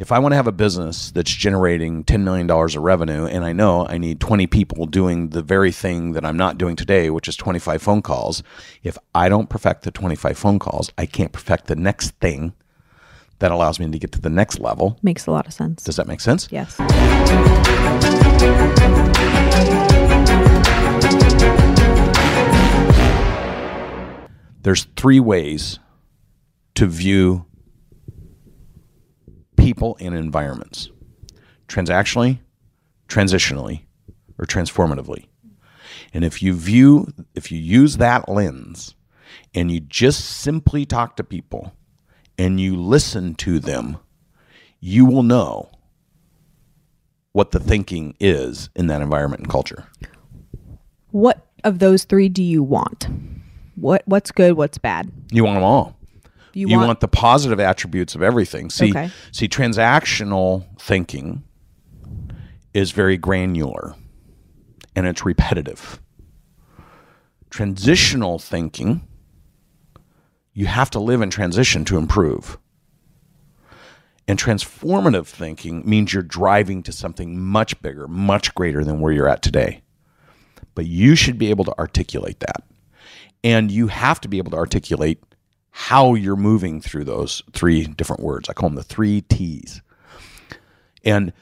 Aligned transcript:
if 0.00 0.10
I 0.10 0.18
want 0.18 0.32
to 0.32 0.36
have 0.36 0.46
a 0.46 0.52
business 0.52 1.10
that's 1.10 1.30
generating 1.30 2.04
$10 2.04 2.22
million 2.22 2.50
of 2.50 2.76
revenue 2.76 3.26
and 3.26 3.44
I 3.44 3.52
know 3.52 3.86
I 3.86 3.98
need 3.98 4.18
20 4.18 4.46
people 4.46 4.86
doing 4.86 5.28
the 5.28 5.42
very 5.42 5.70
thing 5.70 6.12
that 6.12 6.24
I'm 6.24 6.38
not 6.38 6.56
doing 6.56 6.74
today, 6.74 7.10
which 7.10 7.28
is 7.28 7.36
25 7.36 7.82
phone 7.82 8.00
calls, 8.00 8.42
if 8.82 8.96
I 9.14 9.28
don't 9.28 9.50
perfect 9.50 9.82
the 9.82 9.90
25 9.90 10.38
phone 10.38 10.58
calls, 10.58 10.90
I 10.96 11.04
can't 11.04 11.32
perfect 11.32 11.66
the 11.66 11.76
next 11.76 12.12
thing 12.12 12.54
that 13.40 13.52
allows 13.52 13.78
me 13.78 13.90
to 13.90 13.98
get 13.98 14.10
to 14.12 14.20
the 14.22 14.30
next 14.30 14.58
level. 14.58 14.98
Makes 15.02 15.26
a 15.26 15.32
lot 15.32 15.46
of 15.46 15.52
sense. 15.52 15.84
Does 15.84 15.96
that 15.96 16.08
make 16.08 16.22
sense? 16.22 16.48
Yes. 16.50 16.78
There's 24.62 24.84
three 24.96 25.20
ways 25.20 25.78
to 26.76 26.86
view 26.86 27.44
people 29.60 29.96
and 30.00 30.14
environments 30.14 30.90
transactionally, 31.68 32.38
transitionally, 33.08 33.82
or 34.38 34.46
transformatively. 34.46 35.26
And 36.12 36.24
if 36.24 36.42
you 36.42 36.54
view, 36.54 37.12
if 37.34 37.52
you 37.52 37.58
use 37.58 37.98
that 37.98 38.28
lens 38.28 38.94
and 39.54 39.70
you 39.70 39.80
just 39.80 40.24
simply 40.24 40.84
talk 40.84 41.16
to 41.16 41.24
people 41.24 41.72
and 42.38 42.58
you 42.58 42.76
listen 42.76 43.34
to 43.36 43.58
them, 43.58 43.98
you 44.80 45.04
will 45.04 45.22
know 45.22 45.70
what 47.32 47.52
the 47.52 47.60
thinking 47.60 48.16
is 48.18 48.70
in 48.74 48.88
that 48.88 49.02
environment 49.02 49.42
and 49.42 49.50
culture. 49.50 49.86
What 51.10 51.46
of 51.64 51.78
those 51.78 52.04
three 52.04 52.28
do 52.28 52.42
you 52.42 52.62
want? 52.62 53.08
What 53.76 54.02
what's 54.06 54.30
good, 54.30 54.54
what's 54.54 54.78
bad? 54.78 55.10
You 55.30 55.44
want 55.44 55.56
them 55.56 55.64
all. 55.64 55.99
You, 56.52 56.68
you 56.68 56.78
want, 56.78 57.00
the 57.00 57.08
positive 57.08 57.60
attributes 57.60 58.14
of 58.14 58.22
everything. 58.22 58.70
See, 58.70 58.90
Okay. 58.90 59.10
see, 59.32 59.48
transactional 59.48 60.66
thinking 60.80 61.44
is 62.74 62.90
very 62.92 63.16
granular 63.16 63.94
and 64.96 65.06
it's 65.06 65.24
repetitive. 65.24 66.00
Transitional 67.50 68.38
thinking, 68.38 69.06
you 70.52 70.66
have 70.66 70.90
to 70.90 71.00
live 71.00 71.20
in 71.22 71.30
transition 71.30 71.84
to 71.86 71.96
improve. 71.96 72.58
And 74.28 74.38
transformative 74.38 75.26
thinking 75.26 75.82
means 75.84 76.12
you're 76.12 76.22
driving 76.22 76.82
to 76.84 76.92
something 76.92 77.40
much 77.40 77.80
bigger, 77.82 78.06
much 78.06 78.54
greater 78.54 78.84
than 78.84 79.00
where 79.00 79.12
you're 79.12 79.28
at 79.28 79.42
today. 79.42 79.82
But 80.76 80.86
you 80.86 81.16
should 81.16 81.38
be 81.38 81.50
able 81.50 81.64
to 81.64 81.76
articulate 81.78 82.38
that. 82.40 82.62
And 83.42 83.72
you 83.72 83.88
have 83.88 84.20
to 84.20 84.28
be 84.28 84.38
able 84.38 84.52
to 84.52 84.56
articulate 84.56 85.20
how 85.70 86.14
you're 86.14 86.36
moving 86.36 86.80
through 86.80 87.04
those 87.04 87.42
three 87.52 87.84
different 87.84 88.22
words. 88.22 88.48
I 88.48 88.52
call 88.52 88.68
them 88.68 88.76
the 88.76 88.82
three 88.82 89.20
T's. 89.22 89.80
And 91.04 91.32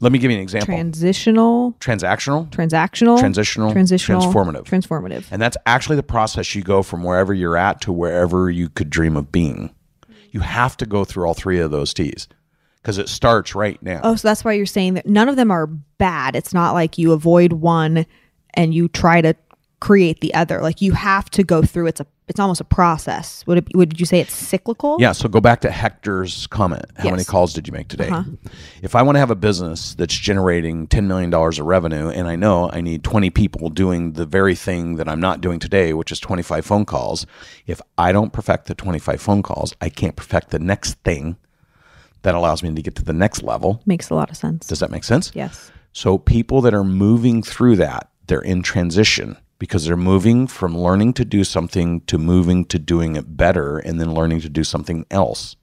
let 0.00 0.12
me 0.12 0.18
give 0.18 0.30
you 0.30 0.36
an 0.36 0.42
example 0.42 0.66
transitional, 0.66 1.72
transactional, 1.80 2.48
transactional, 2.50 3.18
Transitional, 3.18 3.72
transitional, 3.72 4.22
transformative. 4.22 4.62
transformative. 4.64 5.24
and 5.30 5.42
that's 5.42 5.56
actually 5.66 5.96
the 5.96 6.02
process 6.04 6.54
you 6.54 6.62
go 6.62 6.82
from 6.82 7.02
wherever 7.02 7.34
you're 7.34 7.56
at 7.56 7.80
to 7.82 7.92
wherever 7.92 8.48
you 8.50 8.68
could 8.68 8.90
dream 8.90 9.16
of 9.16 9.32
being. 9.32 9.74
You 10.30 10.40
have 10.40 10.76
to 10.78 10.86
go 10.86 11.04
through 11.04 11.26
all 11.26 11.34
three 11.34 11.58
of 11.58 11.70
those 11.70 11.92
T's 11.94 12.28
because 12.76 12.98
it 12.98 13.08
starts 13.08 13.54
right 13.54 13.82
now. 13.82 14.00
Oh, 14.04 14.14
so 14.14 14.28
that's 14.28 14.44
why 14.44 14.52
you're 14.52 14.66
saying 14.66 14.94
that 14.94 15.06
none 15.06 15.28
of 15.28 15.36
them 15.36 15.50
are 15.50 15.66
bad. 15.66 16.36
It's 16.36 16.54
not 16.54 16.72
like 16.74 16.96
you 16.98 17.12
avoid 17.12 17.52
one 17.54 18.06
and 18.54 18.72
you 18.74 18.88
try 18.88 19.20
to 19.20 19.34
create 19.80 20.20
the 20.20 20.34
other. 20.34 20.60
Like 20.60 20.80
you 20.80 20.92
have 20.92 21.30
to 21.30 21.42
go 21.44 21.62
through. 21.62 21.86
It's 21.88 22.00
a. 22.00 22.06
It's 22.28 22.38
almost 22.38 22.60
a 22.60 22.64
process. 22.64 23.42
Would 23.46 23.58
it? 23.58 23.68
Would 23.74 23.98
you 23.98 24.04
say 24.04 24.20
it's 24.20 24.34
cyclical? 24.34 24.98
Yeah, 25.00 25.12
so 25.12 25.30
go 25.30 25.40
back 25.40 25.62
to 25.62 25.70
Hector's 25.70 26.46
comment. 26.48 26.84
How 26.98 27.08
many 27.08 27.24
calls 27.24 27.54
did 27.54 27.66
you 27.66 27.72
make 27.72 27.88
today? 27.88 28.08
Uh-huh. 28.08 28.30
If 28.82 28.94
I 28.94 29.00
want 29.00 29.16
to 29.16 29.20
have 29.20 29.30
a 29.30 29.34
business 29.34 29.94
that's 29.94 30.14
generating 30.14 30.88
$10 30.88 31.06
million 31.06 31.32
of 31.32 31.58
revenue 31.60 32.10
and 32.10 32.28
I 32.28 32.36
know 32.36 32.70
I 32.70 32.82
need 32.82 33.02
20 33.02 33.30
people 33.30 33.70
doing 33.70 34.12
the 34.12 34.26
very 34.26 34.54
thing 34.54 34.96
that 34.96 35.08
I'm 35.08 35.20
not 35.20 35.40
doing 35.40 35.58
today, 35.58 35.94
which 35.94 36.12
is 36.12 36.20
25 36.20 36.66
phone 36.66 36.84
calls, 36.84 37.24
if 37.66 37.80
I 37.96 38.12
don't 38.12 38.30
perfect 38.30 38.66
the 38.66 38.74
25 38.74 39.22
phone 39.22 39.42
calls, 39.42 39.74
I 39.80 39.88
can't 39.88 40.14
perfect 40.14 40.50
the 40.50 40.58
next 40.58 40.94
thing 41.04 41.38
that 42.22 42.34
allows 42.34 42.62
me 42.62 42.74
to 42.74 42.82
get 42.82 42.94
to 42.96 43.04
the 43.04 43.14
next 43.14 43.42
level. 43.42 43.80
Makes 43.86 44.10
a 44.10 44.14
lot 44.14 44.28
of 44.28 44.36
sense. 44.36 44.66
Does 44.66 44.80
that 44.80 44.90
make 44.90 45.04
sense? 45.04 45.32
yes. 45.34 45.72
So 45.92 46.18
people 46.18 46.60
that 46.60 46.74
are 46.74 46.84
moving 46.84 47.42
through 47.42 47.76
that, 47.76 48.10
they're 48.26 48.40
in 48.40 48.62
transition 48.62 49.38
because 49.58 49.84
they're 49.86 49.96
moving 49.96 50.46
from 50.46 50.76
learning 50.78 51.12
to 51.14 51.24
do 51.24 51.44
something 51.44 52.00
to 52.02 52.18
moving 52.18 52.64
to 52.66 52.78
doing 52.78 53.16
it 53.16 53.36
better 53.36 53.78
and 53.78 54.00
then 54.00 54.14
learning 54.14 54.40
to 54.42 54.48
do 54.48 54.64
something 54.64 55.04
else. 55.10 55.56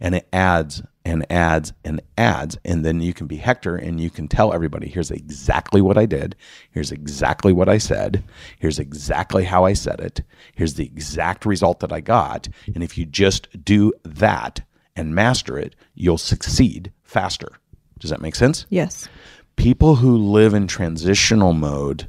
And 0.00 0.14
it 0.14 0.28
adds 0.32 0.82
and 1.04 1.26
adds 1.30 1.72
and 1.84 2.00
adds. 2.16 2.56
And 2.64 2.84
then 2.84 3.00
you 3.00 3.12
can 3.12 3.26
be 3.26 3.36
Hector 3.36 3.74
and 3.76 4.00
you 4.00 4.08
can 4.08 4.28
tell 4.28 4.52
everybody 4.52 4.88
here's 4.88 5.10
exactly 5.10 5.80
what 5.80 5.98
I 5.98 6.06
did. 6.06 6.36
Here's 6.70 6.92
exactly 6.92 7.52
what 7.52 7.68
I 7.68 7.78
said. 7.78 8.22
Here's 8.58 8.78
exactly 8.78 9.44
how 9.44 9.64
I 9.64 9.72
said 9.72 10.00
it. 10.00 10.22
Here's 10.54 10.74
the 10.74 10.84
exact 10.86 11.44
result 11.44 11.80
that 11.80 11.92
I 11.92 12.00
got. 12.00 12.48
And 12.74 12.84
if 12.84 12.96
you 12.96 13.04
just 13.04 13.64
do 13.64 13.92
that 14.04 14.62
and 14.94 15.14
master 15.14 15.58
it, 15.58 15.74
you'll 15.94 16.18
succeed 16.18 16.92
faster. 17.02 17.50
Does 17.98 18.10
that 18.10 18.20
make 18.22 18.34
sense? 18.36 18.66
Yes. 18.70 19.08
people 19.56 19.96
who 19.96 20.16
live 20.16 20.54
in 20.54 20.66
transitional 20.66 21.52
mode, 21.52 22.08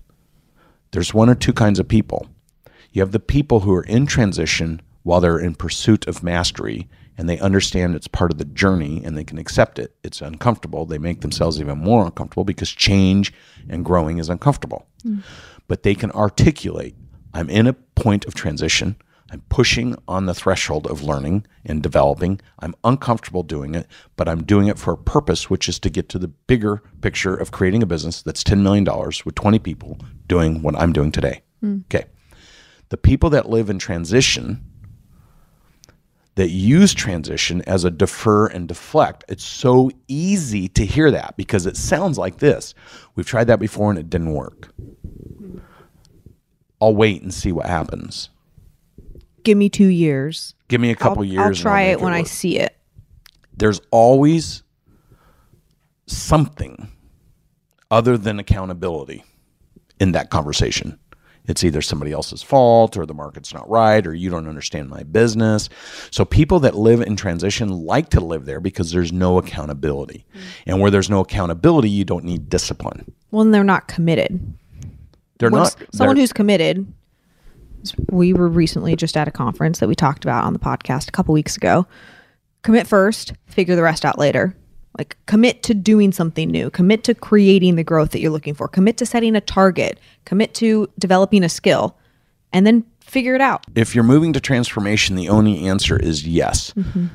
there's 0.95 1.13
one 1.13 1.29
or 1.29 1.35
two 1.35 1.51
kinds 1.51 1.77
of 1.77 1.89
people. 1.89 2.25
You 2.93 3.01
have 3.01 3.11
the 3.11 3.19
people 3.19 3.59
who 3.59 3.73
are 3.73 3.83
in 3.83 4.05
transition 4.05 4.81
while 5.03 5.19
they're 5.19 5.37
in 5.37 5.53
pursuit 5.53 6.07
of 6.07 6.23
mastery 6.23 6.87
and 7.17 7.27
they 7.27 7.37
understand 7.39 7.95
it's 7.95 8.07
part 8.07 8.31
of 8.31 8.37
the 8.37 8.45
journey 8.45 9.03
and 9.03 9.17
they 9.17 9.25
can 9.25 9.37
accept 9.37 9.77
it. 9.77 9.93
It's 10.03 10.21
uncomfortable. 10.21 10.85
They 10.85 10.97
make 10.97 11.19
themselves 11.19 11.59
even 11.59 11.79
more 11.79 12.05
uncomfortable 12.05 12.45
because 12.45 12.71
change 12.71 13.33
and 13.67 13.83
growing 13.83 14.19
is 14.19 14.29
uncomfortable. 14.29 14.87
Mm. 15.05 15.23
But 15.67 15.83
they 15.83 15.95
can 15.95 16.11
articulate 16.11 16.95
I'm 17.35 17.49
in 17.49 17.67
a 17.67 17.73
point 17.73 18.23
of 18.23 18.33
transition. 18.33 18.95
I'm 19.31 19.41
pushing 19.49 19.95
on 20.07 20.27
the 20.27 20.35
threshold 20.35 20.85
of 20.87 21.01
learning 21.01 21.47
and 21.65 21.81
developing. 21.81 22.39
I'm 22.59 22.75
uncomfortable 22.83 23.41
doing 23.41 23.73
it, 23.73 23.87
but 24.15 24.29
I'm 24.29 24.43
doing 24.43 24.67
it 24.67 24.77
for 24.77 24.93
a 24.93 24.97
purpose, 24.97 25.49
which 25.49 25.67
is 25.67 25.79
to 25.79 25.89
get 25.89 26.09
to 26.09 26.19
the 26.19 26.27
bigger 26.27 26.83
picture 27.01 27.35
of 27.35 27.51
creating 27.51 27.81
a 27.81 27.87
business 27.87 28.21
that's 28.21 28.43
$10 28.43 28.61
million 28.61 28.85
with 29.25 29.33
20 29.33 29.59
people 29.59 29.97
doing 30.27 30.61
what 30.61 30.75
I'm 30.75 30.93
doing 30.93 31.11
today. 31.11 31.41
Hmm. 31.61 31.79
Okay. 31.91 32.05
The 32.89 32.97
people 32.97 33.31
that 33.31 33.49
live 33.49 33.71
in 33.71 33.79
transition, 33.79 34.63
that 36.35 36.49
use 36.49 36.93
transition 36.93 37.63
as 37.63 37.83
a 37.83 37.89
defer 37.89 38.45
and 38.45 38.67
deflect, 38.67 39.23
it's 39.27 39.43
so 39.43 39.89
easy 40.07 40.67
to 40.69 40.85
hear 40.85 41.09
that 41.09 41.35
because 41.35 41.65
it 41.65 41.77
sounds 41.77 42.19
like 42.19 42.37
this. 42.37 42.75
We've 43.15 43.25
tried 43.25 43.47
that 43.47 43.59
before 43.59 43.89
and 43.89 43.97
it 43.97 44.09
didn't 44.11 44.33
work. 44.33 44.67
Hmm. 44.77 45.57
I'll 46.79 46.95
wait 46.95 47.23
and 47.23 47.33
see 47.33 47.51
what 47.51 47.65
happens. 47.65 48.29
Give 49.45 49.57
me 49.57 49.69
two 49.69 49.87
years. 49.87 50.55
Give 50.67 50.81
me 50.81 50.89
a 50.91 50.95
couple 50.95 51.19
I'll, 51.19 51.25
years. 51.25 51.59
I'll 51.59 51.63
try 51.63 51.85
make 51.85 51.93
it 51.93 52.01
when 52.01 52.13
I 52.13 52.23
see 52.23 52.57
it. 52.59 52.75
There's 53.55 53.79
always 53.91 54.63
something 56.07 56.89
other 57.91 58.17
than 58.17 58.39
accountability 58.39 59.23
in 59.99 60.11
that 60.13 60.29
conversation. 60.29 60.99
It's 61.47 61.63
either 61.63 61.81
somebody 61.83 62.11
else's 62.11 62.41
fault 62.41 62.97
or 62.97 63.05
the 63.05 63.13
market's 63.13 63.53
not 63.53 63.69
right 63.69 64.05
or 64.05 64.15
you 64.15 64.31
don't 64.31 64.47
understand 64.47 64.89
my 64.89 65.03
business. 65.03 65.69
So 66.09 66.25
people 66.25 66.59
that 66.61 66.73
live 66.75 67.01
in 67.01 67.15
transition 67.15 67.69
like 67.69 68.09
to 68.09 68.19
live 68.19 68.45
there 68.45 68.59
because 68.59 68.91
there's 68.91 69.13
no 69.13 69.37
accountability. 69.37 70.25
Mm. 70.33 70.39
And 70.65 70.81
where 70.81 70.89
there's 70.89 71.09
no 71.09 71.19
accountability, 71.19 71.89
you 71.89 72.03
don't 72.03 72.23
need 72.25 72.49
discipline. 72.49 73.13
Well, 73.29 73.43
and 73.43 73.53
they're 73.53 73.63
not 73.63 73.87
committed. 73.87 74.57
They're 75.37 75.51
Once- 75.51 75.77
not 75.79 75.93
someone 75.95 76.15
they're- 76.15 76.23
who's 76.23 76.33
committed. 76.33 76.91
We 78.09 78.33
were 78.33 78.47
recently 78.47 78.95
just 78.95 79.17
at 79.17 79.27
a 79.27 79.31
conference 79.31 79.79
that 79.79 79.87
we 79.87 79.95
talked 79.95 80.23
about 80.23 80.43
on 80.43 80.53
the 80.53 80.59
podcast 80.59 81.09
a 81.09 81.11
couple 81.11 81.33
weeks 81.33 81.57
ago. 81.57 81.85
Commit 82.61 82.87
first, 82.87 83.33
figure 83.47 83.75
the 83.75 83.83
rest 83.83 84.05
out 84.05 84.17
later. 84.17 84.55
Like 84.97 85.17
commit 85.25 85.61
to 85.63 85.73
doing 85.73 86.11
something 86.13 86.49
new, 86.49 86.69
commit 86.69 87.03
to 87.03 87.13
creating 87.13 87.75
the 87.75 87.83
growth 87.83 88.11
that 88.11 88.21
you're 88.21 88.31
looking 88.31 88.53
for, 88.53 88.67
commit 88.67 88.97
to 88.97 89.05
setting 89.05 89.35
a 89.35 89.41
target, 89.41 89.99
commit 90.23 90.53
to 90.55 90.89
developing 90.97 91.43
a 91.43 91.49
skill, 91.49 91.97
and 92.53 92.65
then 92.65 92.85
figure 93.01 93.35
it 93.35 93.41
out. 93.41 93.65
if 93.75 93.93
you're 93.93 94.03
moving 94.03 94.33
to 94.33 94.39
transformation, 94.39 95.15
the 95.15 95.29
only 95.29 95.67
answer 95.67 95.97
is 95.97 96.25
yes. 96.25 96.71
Mm-hmm. 96.73 97.07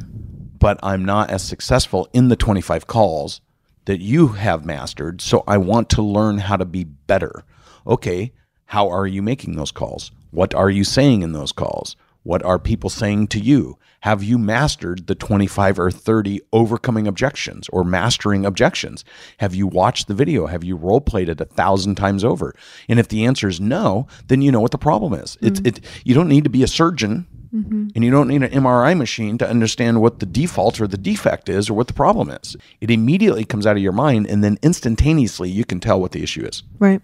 But 0.58 0.78
I'm 0.82 1.04
not 1.04 1.30
as 1.30 1.42
successful 1.42 2.08
in 2.12 2.28
the 2.28 2.36
25 2.36 2.86
calls 2.86 3.40
that 3.86 4.00
you 4.00 4.28
have 4.28 4.66
mastered. 4.66 5.20
So 5.20 5.42
I 5.46 5.56
want 5.56 5.88
to 5.90 6.02
learn 6.02 6.38
how 6.38 6.56
to 6.56 6.66
be 6.66 6.84
better. 6.84 7.44
Okay, 7.86 8.32
how 8.70 8.88
are 8.88 9.06
you 9.06 9.20
making 9.20 9.56
those 9.56 9.72
calls? 9.72 10.12
What 10.30 10.54
are 10.54 10.70
you 10.70 10.84
saying 10.84 11.22
in 11.22 11.32
those 11.32 11.50
calls? 11.50 11.96
What 12.22 12.40
are 12.44 12.56
people 12.56 12.88
saying 12.88 13.26
to 13.28 13.40
you? 13.40 13.78
Have 14.02 14.22
you 14.22 14.38
mastered 14.38 15.08
the 15.08 15.16
25 15.16 15.80
or 15.80 15.90
30 15.90 16.40
overcoming 16.52 17.08
objections 17.08 17.68
or 17.70 17.82
mastering 17.82 18.46
objections? 18.46 19.04
Have 19.38 19.56
you 19.56 19.66
watched 19.66 20.06
the 20.06 20.14
video? 20.14 20.46
Have 20.46 20.62
you 20.62 20.76
role 20.76 21.00
played 21.00 21.28
it 21.28 21.40
a 21.40 21.46
thousand 21.46 21.96
times 21.96 22.22
over? 22.22 22.54
And 22.88 23.00
if 23.00 23.08
the 23.08 23.24
answer 23.24 23.48
is 23.48 23.60
no, 23.60 24.06
then 24.28 24.40
you 24.40 24.52
know 24.52 24.60
what 24.60 24.70
the 24.70 24.78
problem 24.78 25.14
is. 25.14 25.36
It's 25.40 25.58
mm. 25.58 25.66
it 25.66 25.80
you 26.04 26.14
don't 26.14 26.28
need 26.28 26.44
to 26.44 26.50
be 26.50 26.62
a 26.62 26.68
surgeon 26.68 27.26
mm-hmm. 27.52 27.88
And 27.92 28.04
you 28.04 28.12
don't 28.12 28.28
need 28.28 28.44
an 28.44 28.52
MRI 28.52 28.96
machine 28.96 29.36
to 29.38 29.50
understand 29.50 30.00
what 30.00 30.20
the 30.20 30.26
default 30.26 30.80
or 30.80 30.86
the 30.86 30.96
defect 30.96 31.48
is 31.48 31.68
or 31.68 31.74
what 31.74 31.88
the 31.88 31.92
problem 31.92 32.30
is. 32.30 32.56
It 32.80 32.92
immediately 32.92 33.44
comes 33.44 33.66
out 33.66 33.76
of 33.76 33.82
your 33.82 33.90
mind, 33.90 34.28
and 34.28 34.44
then 34.44 34.58
instantaneously 34.62 35.50
you 35.50 35.64
can 35.64 35.80
tell 35.80 36.00
what 36.00 36.12
the 36.12 36.22
issue 36.22 36.46
is 36.46 36.62
Right. 36.78 37.02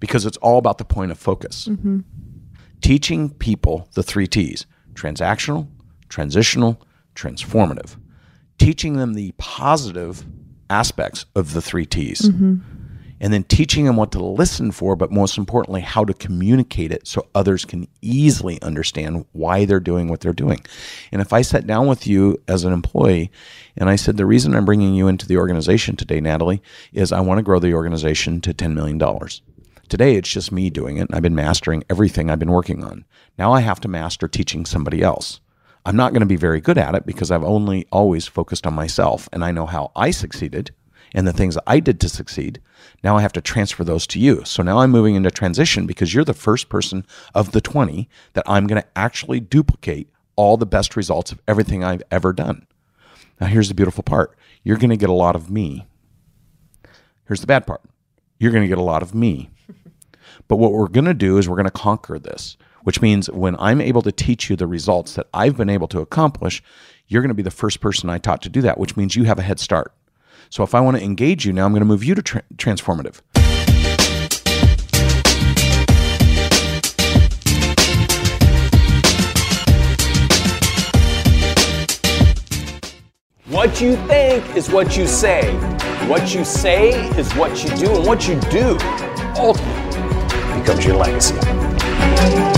Because 0.00 0.26
it's 0.26 0.36
all 0.38 0.58
about 0.58 0.78
the 0.78 0.84
point 0.84 1.10
of 1.10 1.18
focus. 1.18 1.68
Mm-hmm. 1.68 2.00
Teaching 2.80 3.30
people 3.30 3.88
the 3.94 4.02
three 4.02 4.26
T's 4.26 4.66
transactional, 4.94 5.68
transitional, 6.08 6.80
transformative. 7.14 7.96
Teaching 8.58 8.96
them 8.96 9.14
the 9.14 9.32
positive 9.38 10.24
aspects 10.70 11.26
of 11.34 11.54
the 11.54 11.62
three 11.62 11.86
T's. 11.86 12.22
Mm-hmm. 12.22 12.56
And 13.20 13.32
then 13.32 13.42
teaching 13.42 13.84
them 13.84 13.96
what 13.96 14.12
to 14.12 14.24
listen 14.24 14.70
for, 14.70 14.94
but 14.94 15.10
most 15.10 15.38
importantly, 15.38 15.80
how 15.80 16.04
to 16.04 16.14
communicate 16.14 16.92
it 16.92 17.08
so 17.08 17.26
others 17.34 17.64
can 17.64 17.88
easily 18.00 18.62
understand 18.62 19.26
why 19.32 19.64
they're 19.64 19.80
doing 19.80 20.08
what 20.08 20.20
they're 20.20 20.32
doing. 20.32 20.60
And 21.10 21.20
if 21.20 21.32
I 21.32 21.42
sat 21.42 21.66
down 21.66 21.88
with 21.88 22.06
you 22.06 22.40
as 22.46 22.62
an 22.62 22.72
employee 22.72 23.32
and 23.76 23.90
I 23.90 23.96
said, 23.96 24.16
The 24.16 24.26
reason 24.26 24.54
I'm 24.54 24.64
bringing 24.64 24.94
you 24.94 25.08
into 25.08 25.26
the 25.26 25.36
organization 25.36 25.96
today, 25.96 26.20
Natalie, 26.20 26.62
is 26.92 27.10
I 27.10 27.20
want 27.20 27.38
to 27.38 27.42
grow 27.42 27.58
the 27.58 27.74
organization 27.74 28.40
to 28.42 28.54
$10 28.54 28.74
million. 28.74 29.00
Today, 29.88 30.16
it's 30.16 30.28
just 30.28 30.52
me 30.52 30.68
doing 30.68 30.98
it. 30.98 31.02
and 31.08 31.14
I've 31.14 31.22
been 31.22 31.34
mastering 31.34 31.82
everything 31.88 32.28
I've 32.28 32.38
been 32.38 32.52
working 32.52 32.84
on. 32.84 33.04
Now 33.38 33.52
I 33.52 33.60
have 33.60 33.80
to 33.80 33.88
master 33.88 34.28
teaching 34.28 34.66
somebody 34.66 35.02
else. 35.02 35.40
I'm 35.86 35.96
not 35.96 36.12
going 36.12 36.20
to 36.20 36.26
be 36.26 36.36
very 36.36 36.60
good 36.60 36.76
at 36.76 36.94
it 36.94 37.06
because 37.06 37.30
I've 37.30 37.44
only 37.44 37.86
always 37.90 38.26
focused 38.26 38.66
on 38.66 38.74
myself 38.74 39.28
and 39.32 39.42
I 39.42 39.52
know 39.52 39.64
how 39.64 39.90
I 39.96 40.10
succeeded 40.10 40.72
and 41.14 41.26
the 41.26 41.32
things 41.32 41.56
I 41.66 41.80
did 41.80 42.00
to 42.00 42.08
succeed. 42.10 42.60
Now 43.02 43.16
I 43.16 43.22
have 43.22 43.32
to 43.32 43.40
transfer 43.40 43.84
those 43.84 44.06
to 44.08 44.18
you. 44.18 44.44
So 44.44 44.62
now 44.62 44.80
I'm 44.80 44.90
moving 44.90 45.14
into 45.14 45.30
transition 45.30 45.86
because 45.86 46.12
you're 46.12 46.24
the 46.24 46.34
first 46.34 46.68
person 46.68 47.06
of 47.34 47.52
the 47.52 47.62
20 47.62 48.08
that 48.34 48.44
I'm 48.46 48.66
going 48.66 48.82
to 48.82 48.88
actually 48.94 49.40
duplicate 49.40 50.10
all 50.36 50.58
the 50.58 50.66
best 50.66 50.96
results 50.96 51.32
of 51.32 51.40
everything 51.48 51.82
I've 51.82 52.02
ever 52.10 52.34
done. 52.34 52.66
Now, 53.40 53.46
here's 53.46 53.68
the 53.68 53.74
beautiful 53.74 54.02
part 54.02 54.36
you're 54.62 54.76
going 54.76 54.90
to 54.90 54.96
get 54.96 55.08
a 55.08 55.14
lot 55.14 55.36
of 55.36 55.50
me. 55.50 55.86
Here's 57.26 57.40
the 57.40 57.46
bad 57.46 57.66
part 57.66 57.80
you're 58.38 58.52
going 58.52 58.62
to 58.62 58.68
get 58.68 58.78
a 58.78 58.82
lot 58.82 59.02
of 59.02 59.14
me. 59.14 59.50
But 60.48 60.56
what 60.56 60.72
we're 60.72 60.88
going 60.88 61.04
to 61.04 61.14
do 61.14 61.36
is 61.36 61.46
we're 61.46 61.56
going 61.56 61.66
to 61.66 61.70
conquer 61.70 62.18
this, 62.18 62.56
which 62.82 63.02
means 63.02 63.30
when 63.30 63.54
I'm 63.58 63.82
able 63.82 64.00
to 64.00 64.10
teach 64.10 64.48
you 64.48 64.56
the 64.56 64.66
results 64.66 65.14
that 65.14 65.28
I've 65.34 65.58
been 65.58 65.68
able 65.68 65.88
to 65.88 66.00
accomplish, 66.00 66.62
you're 67.06 67.20
going 67.20 67.28
to 67.28 67.34
be 67.34 67.42
the 67.42 67.50
first 67.50 67.80
person 67.80 68.08
I 68.08 68.16
taught 68.16 68.40
to 68.42 68.48
do 68.48 68.62
that, 68.62 68.78
which 68.78 68.96
means 68.96 69.14
you 69.14 69.24
have 69.24 69.38
a 69.38 69.42
head 69.42 69.60
start. 69.60 69.92
So 70.48 70.62
if 70.62 70.74
I 70.74 70.80
want 70.80 70.96
to 70.96 71.02
engage 71.02 71.44
you 71.44 71.52
now, 71.52 71.66
I'm 71.66 71.72
going 71.72 71.82
to 71.82 71.86
move 71.86 72.02
you 72.02 72.14
to 72.14 72.22
tra- 72.22 72.42
transformative. 72.56 73.20
What 83.50 83.82
you 83.82 83.96
think 84.06 84.56
is 84.56 84.70
what 84.70 84.96
you 84.96 85.06
say. 85.06 85.52
What 86.06 86.34
you 86.34 86.42
say 86.44 87.06
is 87.18 87.30
what 87.34 87.62
you 87.62 87.76
do, 87.76 87.96
and 87.96 88.06
what 88.06 88.26
you 88.26 88.40
do 88.50 88.78
ultimately 89.38 89.77
becomes 90.68 90.84
your 90.84 90.96
legacy. 90.96 92.57